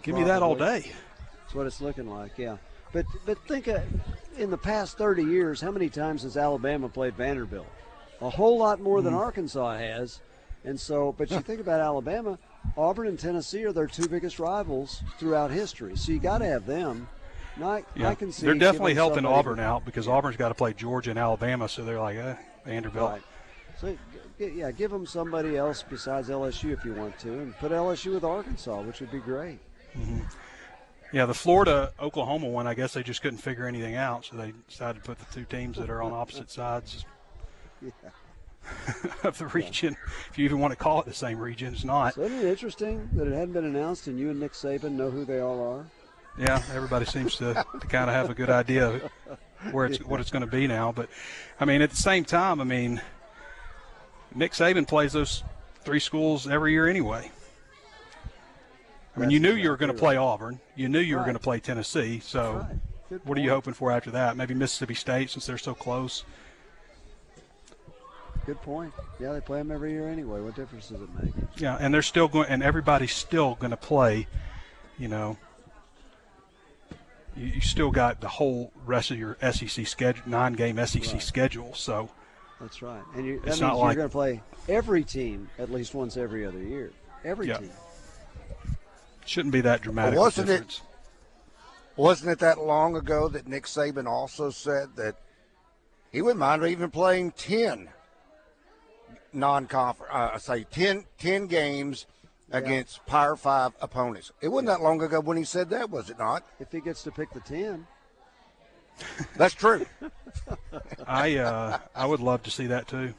Give 0.02 0.14
Probably. 0.14 0.22
me 0.22 0.28
that 0.28 0.42
all 0.42 0.54
day. 0.56 0.92
That's 1.42 1.54
what 1.54 1.66
it's 1.66 1.80
looking 1.80 2.10
like. 2.10 2.32
Yeah, 2.36 2.56
but 2.92 3.06
but 3.26 3.38
think 3.46 3.68
uh, 3.68 3.80
in 4.36 4.50
the 4.50 4.58
past 4.58 4.98
30 4.98 5.24
years, 5.24 5.60
how 5.60 5.70
many 5.70 5.88
times 5.88 6.22
has 6.22 6.36
Alabama 6.36 6.88
played 6.88 7.16
Vanderbilt? 7.16 7.66
A 8.20 8.30
whole 8.30 8.58
lot 8.58 8.80
more 8.80 9.00
mm. 9.00 9.04
than 9.04 9.14
Arkansas 9.14 9.76
has. 9.76 10.20
And 10.64 10.78
so, 10.78 11.14
but 11.16 11.30
you 11.30 11.40
think 11.40 11.60
about 11.60 11.80
Alabama, 11.80 12.38
Auburn 12.76 13.06
and 13.06 13.18
Tennessee 13.18 13.64
are 13.64 13.72
their 13.72 13.86
two 13.86 14.08
biggest 14.08 14.38
rivals 14.38 15.02
throughout 15.18 15.50
history. 15.50 15.96
So 15.96 16.12
you 16.12 16.18
got 16.18 16.38
to 16.38 16.46
have 16.46 16.66
them. 16.66 17.08
I, 17.62 17.84
yeah. 17.96 18.10
I 18.10 18.14
can 18.14 18.30
see 18.30 18.46
they're 18.46 18.54
definitely 18.54 18.94
helping 18.94 19.24
Auburn 19.24 19.58
out 19.58 19.84
because 19.84 20.06
Auburn's 20.06 20.36
got 20.36 20.48
to 20.48 20.54
play 20.54 20.72
Georgia 20.74 21.10
and 21.10 21.18
Alabama, 21.18 21.68
so 21.68 21.84
they're 21.84 21.98
like 21.98 22.16
eh, 22.16 22.34
Vanderbilt. 22.64 23.10
Right. 23.10 23.22
So 23.80 23.96
yeah, 24.38 24.70
give 24.70 24.90
them 24.90 25.06
somebody 25.06 25.56
else 25.56 25.84
besides 25.88 26.28
LSU 26.28 26.72
if 26.72 26.84
you 26.84 26.94
want 26.94 27.18
to, 27.20 27.32
and 27.32 27.56
put 27.58 27.72
LSU 27.72 28.14
with 28.14 28.24
Arkansas, 28.24 28.82
which 28.82 29.00
would 29.00 29.10
be 29.10 29.18
great. 29.18 29.58
Mm-hmm. 29.96 30.20
Yeah, 31.12 31.26
the 31.26 31.34
Florida 31.34 31.92
Oklahoma 31.98 32.48
one, 32.48 32.66
I 32.66 32.74
guess 32.74 32.92
they 32.92 33.02
just 33.02 33.22
couldn't 33.22 33.38
figure 33.38 33.66
anything 33.66 33.94
out, 33.94 34.26
so 34.26 34.36
they 34.36 34.52
decided 34.68 35.02
to 35.02 35.06
put 35.06 35.18
the 35.18 35.34
two 35.34 35.44
teams 35.44 35.78
that 35.78 35.88
are 35.88 36.02
on 36.02 36.12
opposite 36.12 36.50
sides. 36.50 37.04
Yeah. 37.80 37.90
of 39.24 39.38
the 39.38 39.46
region, 39.46 39.96
if 40.30 40.36
you 40.36 40.44
even 40.44 40.58
want 40.58 40.72
to 40.72 40.76
call 40.76 41.00
it 41.00 41.06
the 41.06 41.14
same 41.14 41.38
region. 41.38 41.72
It's 41.72 41.84
not. 41.84 42.14
So 42.14 42.22
isn't 42.22 42.38
it 42.38 42.44
interesting 42.44 43.08
that 43.14 43.26
it 43.26 43.32
hadn't 43.32 43.52
been 43.52 43.64
announced 43.64 44.06
and 44.08 44.18
you 44.18 44.30
and 44.30 44.38
Nick 44.38 44.52
Saban 44.52 44.92
know 44.92 45.10
who 45.10 45.24
they 45.24 45.40
all 45.40 45.66
are? 45.66 45.86
Yeah, 46.38 46.62
everybody 46.72 47.04
seems 47.04 47.36
to, 47.36 47.54
to 47.54 47.86
kind 47.86 48.08
of 48.10 48.14
have 48.14 48.30
a 48.30 48.34
good 48.34 48.50
idea 48.50 49.10
where 49.72 49.86
it's 49.86 49.98
what 50.04 50.20
it's 50.20 50.30
going 50.30 50.44
to 50.44 50.50
be 50.50 50.66
now. 50.66 50.92
But 50.92 51.08
I 51.58 51.64
mean, 51.64 51.82
at 51.82 51.90
the 51.90 51.96
same 51.96 52.24
time, 52.24 52.60
I 52.60 52.64
mean, 52.64 53.00
Nick 54.34 54.52
Saban 54.52 54.86
plays 54.86 55.12
those 55.12 55.42
three 55.82 56.00
schools 56.00 56.46
every 56.46 56.72
year 56.72 56.88
anyway. 56.88 57.30
I 59.18 59.22
mean, 59.22 59.30
you 59.30 59.40
knew 59.40 59.54
you 59.54 59.70
were 59.70 59.76
going 59.76 59.92
to 59.92 59.98
play 59.98 60.16
Auburn. 60.16 60.60
You 60.76 60.88
knew 60.88 61.00
you 61.00 61.16
were 61.16 61.22
going 61.22 61.34
to 61.34 61.40
play 61.40 61.58
Tennessee. 61.58 62.20
So, 62.20 62.66
right. 63.10 63.20
what 63.24 63.36
are 63.36 63.40
you 63.40 63.50
hoping 63.50 63.74
for 63.74 63.90
after 63.90 64.10
that? 64.12 64.36
Maybe 64.36 64.54
Mississippi 64.54 64.94
State, 64.94 65.30
since 65.30 65.46
they're 65.46 65.58
so 65.58 65.74
close. 65.74 66.24
Good 68.46 68.62
point. 68.62 68.94
Yeah, 69.20 69.32
they 69.32 69.40
play 69.40 69.58
them 69.58 69.70
every 69.70 69.92
year 69.92 70.08
anyway. 70.08 70.40
What 70.40 70.54
difference 70.54 70.88
does 70.88 71.02
it 71.02 71.08
make? 71.22 71.34
Yeah, 71.58 71.76
and 71.78 71.92
they're 71.92 72.00
still 72.00 72.28
going, 72.28 72.48
and 72.48 72.62
everybody's 72.62 73.12
still 73.12 73.56
going 73.56 73.72
to 73.72 73.76
play. 73.76 74.26
You 74.98 75.08
know, 75.08 75.36
you, 77.36 77.46
you, 77.46 77.60
still 77.60 77.90
got 77.90 78.20
the 78.22 78.28
whole 78.28 78.72
rest 78.86 79.10
of 79.10 79.18
your 79.18 79.36
SEC 79.52 79.86
schedule, 79.86 80.22
nine-game 80.26 80.76
SEC 80.86 81.12
right. 81.12 81.22
schedule. 81.22 81.74
So 81.74 82.08
that's 82.58 82.80
right, 82.80 83.02
and 83.14 83.26
you, 83.26 83.36
that 83.40 83.46
means 83.46 83.60
you're 83.60 83.74
like, 83.74 83.96
going 83.96 84.08
to 84.08 84.12
play 84.12 84.40
every 84.66 85.04
team 85.04 85.50
at 85.58 85.70
least 85.70 85.92
once 85.92 86.16
every 86.16 86.46
other 86.46 86.62
year. 86.62 86.90
Every 87.24 87.48
yeah. 87.48 87.58
team. 87.58 87.70
Shouldn't 89.28 89.52
be 89.52 89.60
that 89.60 89.82
dramatic. 89.82 90.14
Well, 90.14 90.24
wasn't 90.24 90.48
it? 90.48 90.80
Wasn't 91.96 92.30
it 92.30 92.38
that 92.38 92.58
long 92.58 92.96
ago 92.96 93.28
that 93.28 93.46
Nick 93.46 93.64
Saban 93.64 94.06
also 94.06 94.48
said 94.48 94.96
that 94.96 95.16
he 96.10 96.22
wouldn't 96.22 96.40
mind 96.40 96.64
even 96.64 96.90
playing 96.90 97.32
ten 97.32 97.90
non-conference, 99.34 100.10
uh, 100.10 100.38
say 100.38 100.64
10, 100.64 101.04
10 101.18 101.46
games 101.46 102.06
yeah. 102.48 102.56
against 102.56 103.04
Power 103.04 103.36
Five 103.36 103.72
opponents. 103.82 104.32
It 104.40 104.48
wasn't 104.48 104.68
that 104.68 104.80
long 104.80 105.02
ago 105.02 105.20
when 105.20 105.36
he 105.36 105.44
said 105.44 105.68
that, 105.70 105.90
was 105.90 106.08
it 106.08 106.18
not? 106.18 106.44
If 106.58 106.72
he 106.72 106.80
gets 106.80 107.02
to 107.02 107.10
pick 107.10 107.30
the 107.34 107.40
ten. 107.40 107.86
That's 109.36 109.52
true. 109.52 109.84
I 111.06 111.36
uh, 111.36 111.78
I 111.94 112.06
would 112.06 112.20
love 112.20 112.42
to 112.44 112.50
see 112.50 112.66
that 112.68 112.88
too. 112.88 113.12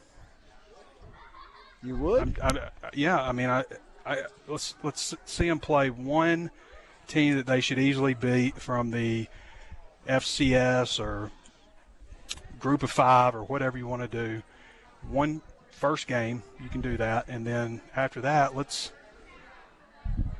You 1.84 1.96
would? 1.98 2.39
I, 2.42 2.70
yeah, 2.94 3.22
I 3.22 3.32
mean, 3.32 3.50
I, 3.50 3.63
I 4.10 4.24
let's 4.48 4.74
let's 4.82 5.16
see 5.25 5.48
them 5.48 5.60
play 5.60 5.92
one 5.92 6.50
team 7.08 7.38
that 7.38 7.46
they 7.46 7.62
should 7.62 7.78
easily 7.78 8.16
beat 8.16 8.60
from 8.60 8.89
the 8.89 9.28
FCS 10.08 11.00
or 11.00 11.32
Group 12.60 12.82
of 12.82 12.89
Five 12.89 13.36
or 13.36 13.44
whatever 13.44 13.78
you 13.78 13.88
want 13.88 14.01
to 14.01 14.08
do. 14.08 14.42
One 15.08 15.42
first 15.70 16.08
game, 16.08 16.42
you 16.62 16.70
can 16.70 16.82
do 16.82 16.98
that, 16.98 17.28
and 17.28 17.46
then 17.46 17.82
after 17.96 18.20
that, 18.22 18.56
let's 18.56 18.92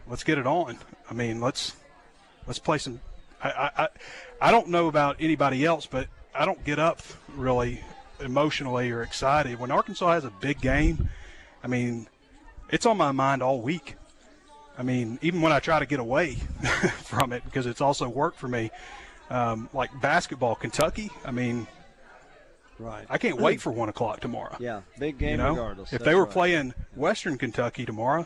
let's 0.08 0.24
get 0.24 0.40
it 0.40 0.48
on. 0.48 0.80
I 1.08 1.14
mean, 1.14 1.40
let's 1.40 1.76
let's 2.48 2.60
play 2.60 2.80
some. 2.80 3.00
I 3.44 3.70
I 3.78 3.88
I 4.42 4.52
don't 4.52 4.70
know 4.70 4.88
about 4.88 5.18
anybody 5.20 5.64
else, 5.64 5.86
but 5.86 6.08
I 6.34 6.46
don't 6.46 6.64
get 6.66 6.80
up 6.80 7.02
really 7.36 7.84
emotionally 8.20 8.90
or 8.90 9.04
excited 9.04 9.60
when 9.60 9.70
Arkansas 9.70 10.12
has 10.12 10.26
a 10.26 10.32
big 10.42 10.60
game. 10.60 11.10
I 11.64 11.68
mean, 11.68 12.08
it's 12.72 12.86
on 12.86 12.98
my 12.98 13.12
mind 13.12 13.42
all 13.42 13.62
week. 13.62 13.96
I 14.78 14.84
mean, 14.84 15.20
even 15.22 15.42
when 15.42 15.52
I 15.52 15.60
try 15.60 15.80
to 15.80 15.86
get 15.86 16.00
away 16.00 16.36
from 17.04 17.34
it, 17.34 17.44
because 17.46 17.66
it's 17.66 17.82
also 17.82 18.08
work 18.08 18.36
for 18.36 18.48
me. 18.48 18.72
Um, 19.30 19.70
like 19.74 19.90
basketball, 20.02 20.56
Kentucky. 20.56 21.12
I 21.26 21.32
mean, 21.32 21.68
Right. 22.80 23.06
I 23.10 23.18
can't 23.18 23.40
wait 23.40 23.60
for 23.60 23.72
one 23.74 23.90
o'clock 23.90 24.22
tomorrow. 24.22 24.56
Yeah, 24.58 24.82
big 24.98 25.18
game 25.18 25.32
you 25.32 25.38
know, 25.38 25.50
regardless. 25.50 25.92
if 25.92 26.00
That's 26.00 26.06
they 26.06 26.16
were 26.16 26.24
right. 26.24 26.32
playing 26.32 26.74
Western 26.96 27.38
Kentucky 27.38 27.86
tomorrow, 27.86 28.26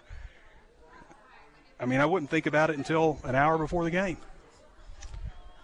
I 1.79 1.85
mean, 1.87 1.99
I 1.99 2.05
wouldn't 2.05 2.29
think 2.29 2.45
about 2.45 2.69
it 2.69 2.77
until 2.77 3.19
an 3.23 3.33
hour 3.33 3.57
before 3.57 3.83
the 3.83 3.89
game. 3.89 4.17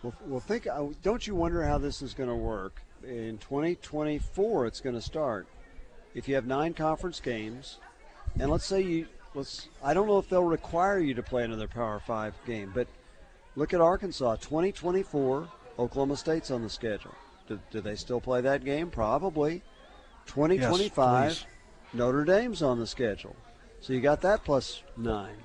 Well, 0.01 0.13
well, 0.25 0.39
think. 0.39 0.65
uh, 0.65 0.85
Don't 1.03 1.27
you 1.27 1.35
wonder 1.35 1.63
how 1.63 1.77
this 1.77 2.01
is 2.01 2.15
going 2.15 2.29
to 2.29 2.35
work 2.35 2.81
in 3.03 3.37
2024? 3.37 4.65
It's 4.65 4.81
going 4.81 4.95
to 4.95 5.01
start. 5.01 5.45
If 6.15 6.27
you 6.27 6.33
have 6.33 6.47
nine 6.47 6.73
conference 6.73 7.19
games, 7.19 7.77
and 8.39 8.49
let's 8.49 8.65
say 8.65 8.81
you 8.81 9.07
let's. 9.35 9.67
I 9.83 9.93
don't 9.93 10.07
know 10.07 10.17
if 10.17 10.29
they'll 10.29 10.43
require 10.43 10.99
you 10.99 11.13
to 11.13 11.23
play 11.23 11.43
another 11.43 11.67
Power 11.67 11.99
Five 11.99 12.33
game, 12.45 12.71
but 12.73 12.87
look 13.55 13.73
at 13.73 13.81
Arkansas. 13.81 14.37
2024, 14.37 15.47
Oklahoma 15.77 16.17
State's 16.17 16.51
on 16.51 16.61
the 16.61 16.69
schedule. 16.69 17.13
Do, 17.47 17.59
do 17.71 17.81
they 17.81 17.95
still 17.95 18.21
play 18.21 18.41
that 18.41 18.63
game? 18.63 18.89
Probably. 18.89 19.63
2025, 20.27 21.29
please. 21.29 21.45
Notre 21.93 22.23
Dame's 22.23 22.61
on 22.61 22.79
the 22.79 22.87
schedule. 22.87 23.35
So 23.81 23.93
you 23.93 24.01
got 24.01 24.21
that 24.21 24.43
plus 24.43 24.83
nine. 24.95 25.37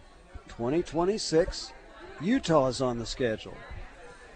2026, 0.48 1.72
Utah's 2.20 2.80
on 2.80 2.98
the 2.98 3.06
schedule. 3.06 3.56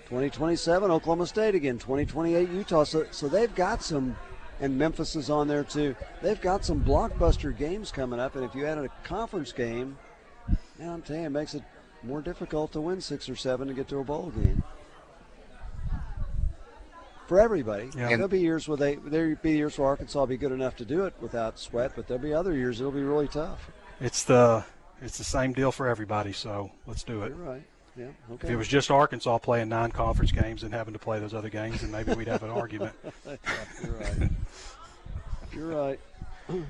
2027 0.04 0.90
Oklahoma 0.90 1.26
State 1.26 1.54
again. 1.54 1.78
2028 1.78 2.48
Utah. 2.48 2.84
So, 2.84 3.06
so 3.10 3.28
they've 3.28 3.54
got 3.54 3.82
some, 3.82 4.16
and 4.60 4.76
Memphis 4.76 5.16
is 5.16 5.30
on 5.30 5.48
there 5.48 5.64
too. 5.64 5.94
They've 6.22 6.40
got 6.40 6.64
some 6.64 6.82
blockbuster 6.84 7.56
games 7.56 7.90
coming 7.90 8.20
up, 8.20 8.36
and 8.36 8.44
if 8.44 8.54
you 8.54 8.66
add 8.66 8.78
a 8.78 8.88
conference 9.04 9.52
game, 9.52 9.96
man, 10.78 10.90
I'm 10.90 11.02
telling 11.02 11.22
you, 11.22 11.26
it 11.28 11.30
makes 11.30 11.54
it 11.54 11.62
more 12.02 12.20
difficult 12.20 12.72
to 12.72 12.80
win 12.80 13.00
six 13.00 13.28
or 13.28 13.36
seven 13.36 13.68
to 13.68 13.74
get 13.74 13.88
to 13.88 13.98
a 13.98 14.04
bowl 14.04 14.30
game. 14.30 14.62
For 17.26 17.38
everybody, 17.38 17.90
Yeah. 17.94 18.08
there'll 18.08 18.26
be 18.28 18.40
years 18.40 18.66
where 18.68 18.78
they 18.78 18.94
there'll 18.94 19.36
be 19.36 19.52
years 19.52 19.78
where 19.78 19.88
Arkansas 19.88 20.18
will 20.18 20.26
be 20.26 20.38
good 20.38 20.52
enough 20.52 20.76
to 20.76 20.86
do 20.86 21.04
it 21.04 21.12
without 21.20 21.58
sweat, 21.58 21.92
but 21.94 22.06
there'll 22.06 22.22
be 22.22 22.32
other 22.32 22.54
years 22.54 22.80
it'll 22.80 22.90
be 22.90 23.02
really 23.02 23.28
tough. 23.28 23.70
It's 24.00 24.24
the 24.24 24.64
it's 25.02 25.18
the 25.18 25.24
same 25.24 25.52
deal 25.52 25.70
for 25.70 25.88
everybody. 25.88 26.32
So 26.32 26.70
let's 26.86 27.02
do 27.02 27.22
it. 27.24 27.28
You're 27.28 27.36
right. 27.36 27.62
Yeah. 27.98 28.06
If 28.32 28.44
it 28.44 28.56
was 28.56 28.68
just 28.68 28.90
Arkansas 28.90 29.38
playing 29.38 29.68
non-conference 29.70 30.30
games 30.30 30.62
and 30.62 30.72
having 30.72 30.92
to 30.92 31.00
play 31.00 31.18
those 31.18 31.34
other 31.34 31.48
games, 31.48 31.80
then 31.80 31.90
maybe 31.90 32.14
we'd 32.14 32.28
have 32.28 32.44
an 32.44 32.50
argument. 32.50 32.94
You're 33.82 33.92
right. 33.92 34.30
You're 35.52 35.68
right. 35.68 36.00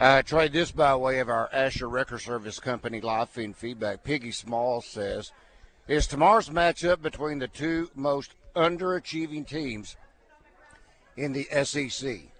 Uh, 0.00 0.22
Trey, 0.22 0.46
this 0.46 0.70
by 0.70 0.94
way 0.94 1.18
of 1.18 1.28
our 1.28 1.50
Asher 1.52 1.88
Wrecker 1.88 2.20
Service 2.20 2.60
Company 2.60 3.00
live 3.00 3.30
feed 3.30 3.56
feedback. 3.56 4.04
Piggy 4.04 4.30
Small 4.30 4.80
says, 4.80 5.32
"Is 5.88 6.06
tomorrow's 6.06 6.48
matchup 6.48 7.02
between 7.02 7.40
the 7.40 7.48
two 7.48 7.90
most 7.96 8.32
underachieving 8.54 9.44
teams 9.44 9.96
in 11.16 11.32
the 11.32 11.48
SEC?" 11.64 12.30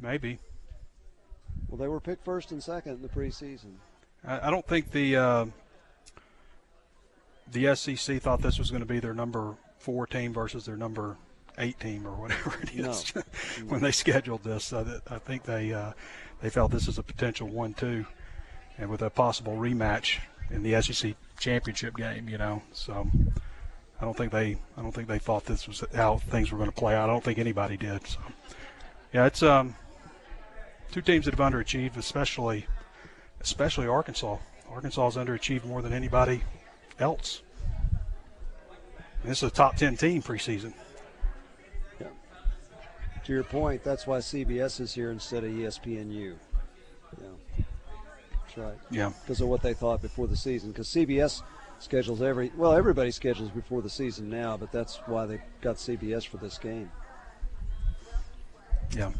Maybe. 0.00 0.40
Well, 1.72 1.78
they 1.78 1.88
were 1.88 2.00
picked 2.00 2.22
first 2.22 2.52
and 2.52 2.62
second 2.62 2.96
in 2.96 3.02
the 3.02 3.08
preseason. 3.08 3.76
I, 4.26 4.48
I 4.48 4.50
don't 4.50 4.66
think 4.66 4.90
the 4.90 5.16
uh, 5.16 5.46
the 7.50 7.74
SEC 7.74 8.20
thought 8.20 8.42
this 8.42 8.58
was 8.58 8.70
going 8.70 8.82
to 8.82 8.86
be 8.86 9.00
their 9.00 9.14
number 9.14 9.54
four 9.78 10.06
team 10.06 10.34
versus 10.34 10.66
their 10.66 10.76
number 10.76 11.16
eight 11.56 11.80
team 11.80 12.06
or 12.06 12.12
whatever 12.12 12.58
it 12.62 12.74
is 12.74 13.08
when 13.68 13.80
they 13.80 13.90
scheduled 13.90 14.44
this. 14.44 14.70
Uh, 14.74 15.00
I 15.08 15.16
think 15.16 15.44
they 15.44 15.72
uh, 15.72 15.92
they 16.42 16.50
felt 16.50 16.72
this 16.72 16.88
is 16.88 16.98
a 16.98 17.02
potential 17.02 17.48
one-two, 17.48 18.04
and 18.76 18.90
with 18.90 19.00
a 19.00 19.08
possible 19.08 19.54
rematch 19.54 20.18
in 20.50 20.62
the 20.62 20.80
SEC 20.82 21.14
championship 21.40 21.96
game. 21.96 22.28
You 22.28 22.36
know, 22.36 22.62
so 22.74 23.08
I 23.98 24.04
don't 24.04 24.16
think 24.16 24.30
they 24.30 24.58
I 24.76 24.82
don't 24.82 24.92
think 24.92 25.08
they 25.08 25.18
thought 25.18 25.46
this 25.46 25.66
was 25.66 25.82
how 25.94 26.18
things 26.18 26.52
were 26.52 26.58
going 26.58 26.70
to 26.70 26.76
play 26.76 26.94
out. 26.94 27.08
I 27.08 27.12
don't 27.14 27.24
think 27.24 27.38
anybody 27.38 27.78
did. 27.78 28.06
So 28.06 28.18
yeah, 29.14 29.24
it's 29.24 29.42
um 29.42 29.74
two 30.92 31.00
teams 31.00 31.24
that 31.24 31.36
have 31.36 31.52
underachieved, 31.52 31.96
especially 31.96 32.66
especially 33.40 33.88
Arkansas. 33.88 34.36
Arkansas 34.70 35.10
has 35.10 35.16
underachieved 35.16 35.64
more 35.64 35.82
than 35.82 35.92
anybody 35.92 36.42
else. 37.00 37.42
And 39.22 39.30
this 39.30 39.42
is 39.42 39.50
a 39.50 39.50
top 39.50 39.76
10 39.76 39.96
team 39.96 40.22
preseason. 40.22 40.74
Yeah. 42.00 42.06
To 43.24 43.32
your 43.32 43.42
point, 43.42 43.82
that's 43.82 44.06
why 44.06 44.18
CBS 44.18 44.80
is 44.80 44.94
here 44.94 45.10
instead 45.10 45.44
of 45.44 45.50
ESPNU. 45.50 46.34
Yeah, 47.20 47.64
that's 48.32 48.56
right. 48.56 48.78
Yeah. 48.90 49.12
Because 49.22 49.40
of 49.40 49.48
what 49.48 49.62
they 49.62 49.74
thought 49.74 50.02
before 50.02 50.26
the 50.26 50.36
season. 50.36 50.70
Because 50.70 50.88
CBS 50.88 51.42
schedules 51.78 52.22
every 52.22 52.52
well, 52.56 52.72
everybody 52.72 53.10
schedules 53.10 53.50
before 53.50 53.82
the 53.82 53.90
season 53.90 54.28
now, 54.28 54.56
but 54.56 54.70
that's 54.70 54.96
why 55.06 55.26
they 55.26 55.40
got 55.60 55.76
CBS 55.76 56.26
for 56.26 56.36
this 56.36 56.58
game. 56.58 56.90
Yeah. 58.96 59.12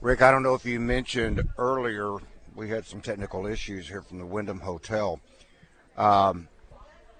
Rick, 0.00 0.22
I 0.22 0.30
don't 0.30 0.42
know 0.42 0.54
if 0.54 0.64
you 0.64 0.80
mentioned 0.80 1.42
earlier, 1.58 2.16
we 2.54 2.70
had 2.70 2.86
some 2.86 3.02
technical 3.02 3.46
issues 3.46 3.86
here 3.86 4.00
from 4.00 4.18
the 4.18 4.24
Wyndham 4.24 4.60
Hotel. 4.60 5.20
Um, 5.98 6.48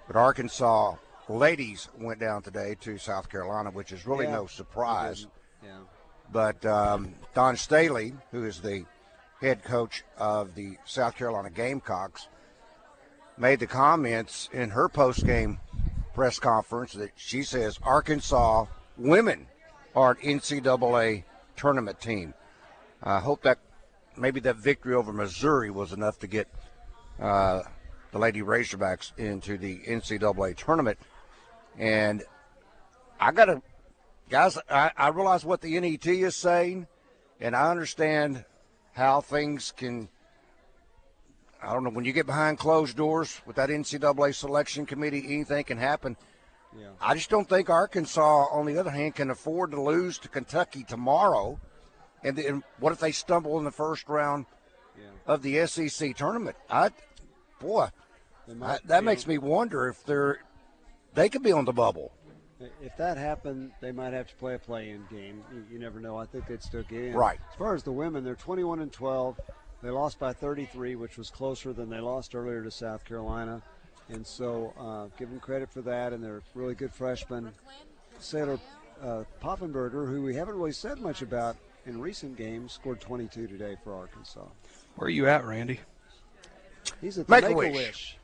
but 0.07 0.17
Arkansas 0.17 0.95
ladies 1.29 1.91
went 1.99 2.21
down 2.21 2.41
today 2.41 2.75
to 2.81 2.97
South 2.97 3.29
Carolina, 3.29 3.71
which 3.71 3.93
is 3.93 4.07
really 4.07 4.25
Yeah, 4.25 4.37
no 4.37 4.47
surprise. 4.47 5.27
Yeah. 5.63 5.81
But 6.33 6.65
um, 6.65 7.13
Dawn 7.35 7.57
Staley, 7.57 8.15
who 8.31 8.45
is 8.45 8.63
the 8.63 8.87
head 9.43 9.63
coach 9.63 10.03
of 10.17 10.55
the 10.55 10.79
South 10.87 11.17
Carolina 11.17 11.51
Gamecocks, 11.51 12.29
made 13.37 13.61
the 13.61 13.67
comments 13.67 14.49
in 14.55 14.71
her 14.71 14.89
post-game 14.89 15.61
press 16.15 16.39
conference 16.39 16.95
that 16.95 17.11
she 17.17 17.43
says 17.43 17.79
Arkansas 17.83 18.65
women 18.97 19.49
are 19.95 20.13
an 20.13 20.39
NCAA 20.41 21.25
tournament 21.57 22.01
team. 22.01 22.33
I 23.02 23.21
hope 23.21 23.42
that 23.42 23.59
maybe 24.16 24.40
that 24.40 24.57
victory 24.57 24.95
over 24.95 25.12
Missouri 25.12 25.71
was 25.71 25.92
enough 25.92 26.19
to 26.21 26.26
get 26.26 26.49
uh, 27.21 27.62
the 28.12 28.19
Lady 28.19 28.42
Razorbacks 28.42 29.16
into 29.19 29.57
the 29.57 29.78
NCAA 29.78 30.57
tournament. 30.57 30.99
And 31.78 32.23
I 33.19 33.33
got 33.33 33.47
to, 33.47 33.62
guys, 34.28 34.59
I, 34.69 34.90
I 34.97 35.09
realize 35.09 35.45
what 35.45 35.61
the 35.61 35.78
NET 35.78 36.07
is 36.07 36.37
saying, 36.37 36.87
and 37.40 37.54
I 37.54 37.71
understand 37.71 38.45
how 38.92 39.21
things 39.21 39.73
can. 39.76 40.09
I 41.62 41.75
don't 41.75 41.85
know 41.85 41.90
when 41.90 42.07
you 42.07 42.12
get 42.12 42.25
behind 42.25 42.59
closed 42.59 42.97
doors 42.97 43.40
with 43.45 43.57
that 43.57 43.69
NCAA 43.69 44.35
selection 44.35 44.87
committee, 44.87 45.23
anything 45.26 45.64
can 45.64 45.76
happen. 45.76 46.16
Yeah. 46.78 46.88
I 47.00 47.14
just 47.14 47.28
don't 47.28 47.49
think 47.49 47.69
Arkansas, 47.69 48.47
on 48.50 48.64
the 48.64 48.78
other 48.78 48.90
hand, 48.90 49.14
can 49.14 49.30
afford 49.30 49.73
to 49.73 49.80
lose 49.80 50.19
to 50.21 50.28
Kentucky 50.28 50.85
tomorrow. 50.85 51.61
And 52.23 52.37
then 52.37 52.62
what 52.79 52.93
if 52.93 53.00
they 53.00 53.12
stumble 53.12 53.59
in 53.59 53.65
the 53.65 53.71
first 53.71 54.09
round 54.09 54.47
Yeah. 54.97 55.05
of 55.27 55.43
the 55.43 55.67
SEC 55.67 56.15
tournament? 56.17 56.57
I, 56.69 56.91
boy, 57.61 57.89
I, 58.62 58.79
that 58.85 59.05
makes 59.05 59.27
me 59.27 59.39
wonder 59.39 59.89
if 59.89 60.05
they're 60.05 60.41
they 61.15 61.29
could 61.29 61.43
be 61.43 61.53
on 61.53 61.65
the 61.65 61.73
bubble. 61.73 62.12
If 62.83 62.97
that 62.99 63.17
happened, 63.17 63.73
they 63.81 63.91
might 63.91 64.12
have 64.12 64.29
to 64.29 64.35
play 64.35 64.55
a 64.55 64.59
play-in 64.59 65.07
game. 65.11 65.43
You, 65.53 65.65
you 65.73 65.79
never 65.79 65.99
know. 65.99 66.19
I 66.19 66.27
think 66.27 66.47
they'd 66.47 66.62
still 66.62 66.83
get 66.83 67.05
in. 67.05 67.15
Right. 67.15 67.41
As 67.50 67.57
far 67.57 67.75
as 67.75 67.83
the 67.83 67.93
women, 67.93 68.23
they're 68.23 68.35
21 68.35 68.81
and 68.81 68.93
12. 68.93 69.41
They 69.83 69.89
lost 69.89 70.19
by 70.19 70.35
33, 70.35 70.95
which 70.97 71.17
was 71.17 71.31
closer 71.31 71.73
than 71.73 71.89
they 71.89 72.00
lost 72.00 72.35
earlier 72.35 72.62
to 72.62 72.71
South 72.71 73.03
Carolina, 73.07 73.62
and 74.11 74.27
so 74.27 74.75
uh, 74.79 75.07
give 75.19 75.31
them 75.31 75.41
credit 75.41 75.71
for 75.71 75.81
that. 75.83 76.12
And 76.12 76.23
they're 76.23 76.43
really 76.55 76.75
good 76.75 76.93
freshmen. 76.93 77.50
Saylor 78.21 78.61
uh, 79.03 79.25
Poffenberger, 79.43 80.07
who 80.07 80.21
we 80.23 80.35
haven't 80.35 80.55
really 80.55 80.73
said 80.73 80.99
much 80.99 81.23
about 81.23 81.57
in 81.90 82.00
recent 82.00 82.37
games, 82.37 82.73
scored 82.73 83.00
22 83.00 83.49
today 83.49 83.76
for 83.82 83.92
Arkansas. 83.94 84.47
Where 84.97 85.06
are 85.06 85.11
you 85.11 85.28
at, 85.28 85.44
Randy? 85.44 85.80
He's 87.00 87.18
at 87.18 87.26
the 87.26 87.30
Make 87.30 87.44
a 87.44 87.49
Make-A-Wish. 87.49 87.75
Wish. 87.75 88.16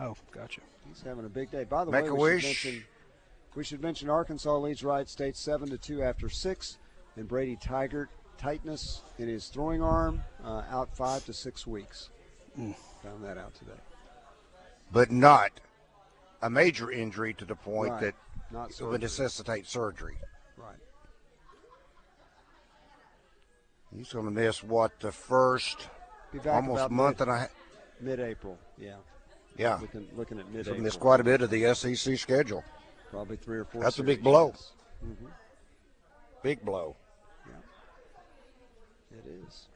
Oh, 0.00 0.16
gotcha. 0.32 0.62
He's 0.88 1.02
having 1.02 1.26
a 1.26 1.28
big 1.28 1.50
day. 1.50 1.64
By 1.64 1.84
the 1.84 1.90
Make 1.92 2.04
way, 2.04 2.08
a 2.08 2.14
we 2.14 2.20
wish. 2.34 2.42
should 2.42 2.72
mention 2.72 2.84
we 3.54 3.64
should 3.64 3.82
mention 3.82 4.08
Arkansas 4.08 4.56
leads 4.56 4.82
Wright 4.82 5.08
State 5.08 5.36
seven 5.36 5.68
to 5.68 5.76
two 5.78 6.02
after 6.02 6.28
six, 6.28 6.78
and 7.16 7.28
Brady 7.28 7.56
Tygart 7.56 8.06
tightness 8.38 9.02
in 9.18 9.28
his 9.28 9.48
throwing 9.48 9.82
arm 9.82 10.22
uh, 10.44 10.62
out 10.70 10.96
five 10.96 11.24
to 11.26 11.32
six 11.32 11.66
weeks. 11.66 12.08
Found 12.56 13.22
that 13.24 13.36
out 13.38 13.54
today. 13.54 13.78
but 14.92 15.10
not 15.10 15.50
a 16.42 16.48
major 16.50 16.90
injury 16.90 17.34
to 17.34 17.44
the 17.44 17.54
point 17.54 17.92
Right. 17.92 18.00
that 18.00 18.14
Not 18.50 18.70
it 18.70 18.82
would 18.82 19.02
necessitate 19.02 19.66
surgery. 19.66 20.16
Right. 20.56 20.76
He's 23.96 24.12
going 24.12 24.26
to 24.26 24.30
miss 24.30 24.62
what 24.62 24.98
the 25.00 25.10
first 25.12 25.88
almost 26.46 26.90
month 26.90 27.18
mid, 27.18 27.28
and 27.28 27.36
a 27.36 27.40
half. 27.40 27.54
mid-April. 28.00 28.58
Yeah, 28.78 28.96
Yeah, 29.56 29.78
looking 29.80 30.08
looking 30.16 30.38
at 30.38 30.48
mid-April. 30.50 30.80
miss 30.80 30.96
quite 30.96 31.20
a 31.20 31.24
bit 31.24 31.42
of 31.42 31.50
the 31.50 31.74
SEC 31.74 32.16
schedule. 32.18 32.62
Probably 33.10 33.36
three 33.36 33.58
or 33.58 33.64
four. 33.64 33.82
That's 33.82 33.98
a 33.98 34.04
big 34.04 34.22
blow. 34.22 34.54
Mhm. 35.04 35.16
Big 36.42 36.64
blow. 36.64 36.94
Yeah, 37.46 39.18
it 39.18 39.24
is. 39.48 39.66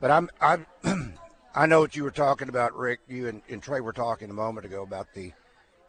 But 0.00 0.10
I'm 0.10 0.28
I'm 0.40 0.66
I 1.54 1.66
know 1.66 1.80
what 1.80 1.96
you 1.96 2.04
were 2.04 2.10
talking 2.10 2.48
about, 2.50 2.76
Rick. 2.76 3.00
You 3.08 3.28
and, 3.28 3.42
and 3.48 3.62
Trey 3.62 3.80
were 3.80 3.94
talking 3.94 4.28
a 4.30 4.34
moment 4.34 4.66
ago 4.66 4.82
about 4.82 5.08
the 5.14 5.32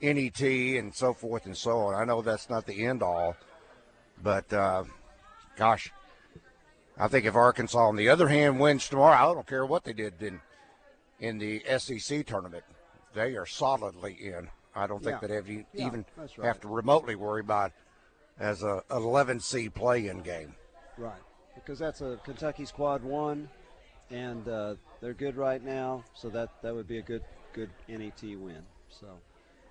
NET 0.01 0.39
and 0.41 0.95
so 0.95 1.13
forth 1.13 1.45
and 1.45 1.55
so 1.57 1.79
on. 1.79 1.93
I 1.95 2.05
know 2.05 2.21
that's 2.21 2.49
not 2.49 2.65
the 2.65 2.85
end 2.85 3.03
all, 3.03 3.35
but 4.23 4.51
uh, 4.53 4.85
gosh, 5.59 5.91
I 6.97 7.07
think 7.09 7.25
if 7.25 7.35
Arkansas, 7.35 7.77
on 7.77 7.97
the 7.97 8.07
other 8.09 8.29
hand, 8.29 8.59
wins 8.59 8.87
tomorrow, 8.87 9.15
I 9.15 9.33
don't 9.33 9.45
care 9.45 9.65
what 9.65 9.83
they 9.83 9.93
did 9.93 10.21
in 10.23 10.39
in 11.19 11.37
the 11.37 11.61
SEC 11.77 12.25
tournament. 12.25 12.63
They 13.13 13.35
are 13.35 13.45
solidly 13.45 14.13
in. 14.13 14.49
I 14.73 14.87
don't 14.87 15.03
think 15.03 15.21
Yeah. 15.21 15.27
that 15.27 15.29
have 15.31 15.49
you 15.49 15.65
Yeah, 15.73 15.87
even 15.87 16.05
right. 16.15 16.29
have 16.43 16.61
to 16.61 16.69
remotely 16.69 17.15
worry 17.15 17.41
about 17.41 17.73
as 18.39 18.63
a 18.63 18.81
11 18.89 19.41
seed 19.41 19.73
play-in 19.73 20.21
game. 20.21 20.55
Right. 20.97 21.21
Because 21.55 21.77
that's 21.77 21.99
a 21.99 22.17
Kentucky 22.23 22.63
squad 22.63 23.03
one, 23.03 23.49
and 24.09 24.47
uh, 24.47 24.75
they're 25.01 25.13
good 25.13 25.35
right 25.35 25.61
now, 25.61 26.05
so 26.13 26.29
that, 26.29 26.49
that 26.61 26.73
would 26.73 26.87
be 26.87 26.99
a 26.99 27.01
good 27.01 27.23
good 27.51 27.69
NET 27.89 28.21
win. 28.21 28.63
So, 28.89 29.07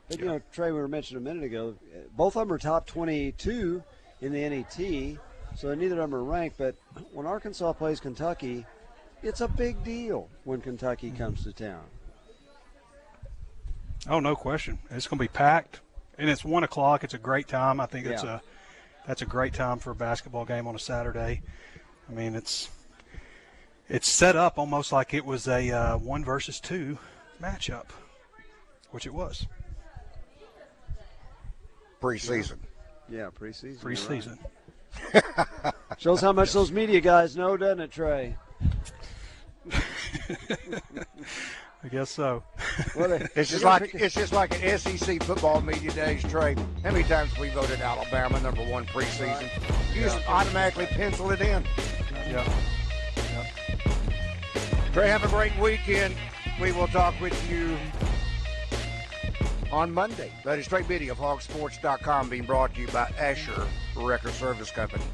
but 0.09 0.18
you 0.18 0.26
know, 0.26 0.42
Trey, 0.52 0.71
we 0.71 0.78
were 0.78 0.88
mentioning 0.88 1.23
a 1.23 1.25
minute 1.25 1.45
ago, 1.45 1.76
both 2.14 2.37
of 2.37 2.47
them 2.47 2.52
are 2.52 2.59
top 2.59 2.87
22 2.87 3.83
in 4.21 4.33
the 4.33 4.49
NET, 4.49 5.18
so 5.57 5.75
neither 5.75 6.00
of 6.00 6.11
them 6.11 6.14
are 6.14 6.25
ranked. 6.25 6.59
But 6.59 6.76
when 7.12 7.26
Arkansas 7.26 7.73
plays 7.75 8.00
Kentucky, 8.00 8.67
it's 9.23 9.40
a 9.40 9.49
big 9.49 9.83
deal 9.85 10.28
when 10.45 10.61
Kentucky 10.61 11.11
comes 11.11 11.45
to 11.45 11.52
town. 11.52 11.85
Oh, 14.09 14.21
no 14.21 14.37
question. 14.37 14.78
It's 14.90 15.07
going 15.07 15.19
to 15.19 15.25
be 15.25 15.28
packed, 15.28 15.81
and 16.19 16.31
it's 16.31 16.45
one 16.45 16.64
o'clock. 16.64 17.05
It's 17.05 17.14
a 17.14 17.19
great 17.19 17.49
time. 17.49 17.81
I 17.81 17.87
think 17.87 18.07
it's 18.07 18.23
a 18.23 18.40
that's 19.07 19.23
a 19.23 19.26
great 19.26 19.55
time 19.55 19.78
for 19.78 19.90
a 19.90 19.95
basketball 19.95 20.45
game 20.45 20.67
on 20.67 20.75
a 20.75 20.78
Saturday. 20.78 21.43
I 22.09 22.12
mean, 22.12 22.35
it's 22.35 22.69
it's 23.88 24.09
set 24.09 24.37
up 24.37 24.59
almost 24.59 24.93
like 24.93 25.14
it 25.14 25.25
was 25.25 25.49
a 25.49 25.71
uh, 25.71 25.99
one 25.99 26.25
versus 26.25 26.61
two 26.61 26.99
matchup, 27.43 27.87
which 28.90 29.07
it 29.07 29.14
was 29.14 29.47
Preseason. 32.00 32.59
Yeah, 33.09 33.31
preseason. 33.31 33.83
you're 33.83 34.33
right. 34.33 34.38
Preseason. 35.12 35.72
Shows 35.98 36.20
how 36.20 36.32
much 36.32 36.52
those 36.52 36.70
media 36.70 37.00
guys 37.00 37.36
know, 37.36 37.56
doesn't 37.56 37.80
it, 37.80 37.90
Trey? 37.90 38.36
I 41.84 41.88
guess 41.88 42.10
so. 42.10 42.42
Well, 42.96 43.08
they- 43.10 43.26
It's 43.36 43.50
just 43.50 43.64
like 43.64 43.82
pick- 43.92 43.94
it's 43.94 44.14
just 44.14 44.32
like 44.32 44.62
an 44.62 44.78
SEC 44.78 45.22
football 45.22 45.60
media 45.60 45.92
days, 45.92 46.22
Trey. 46.24 46.54
How 46.82 46.90
many 46.90 47.04
times 47.04 47.36
we 47.38 47.50
voted 47.50 47.80
Alabama 47.80 48.40
number 48.40 48.62
one 48.64 48.84
preseason? 48.86 49.48
You 49.94 50.02
just 50.02 50.18
automatically 50.28 50.86
pencil 50.86 51.30
it 51.30 51.40
in. 51.40 51.64
yeah. 52.26 52.44
Trey, 54.92 55.08
have 55.08 55.22
a 55.24 55.28
great 55.28 55.56
weekend. 55.58 56.14
We 56.60 56.72
will 56.72 56.88
talk 56.88 57.14
with 57.20 57.48
you 57.50 57.76
on 59.72 59.92
Monday. 59.92 60.32
That 60.44 60.58
is 60.58 60.66
Trey 60.66 60.82
Biddy 60.82 61.08
of 61.08 61.18
hogsports.com 61.18 62.28
being 62.28 62.44
brought 62.44 62.75
to 62.75 62.80
you 62.80 62.88
by 62.88 63.10
Asher 63.18 63.66
Wrecker 63.96 64.30
Service 64.30 64.70
Company. 64.70 65.04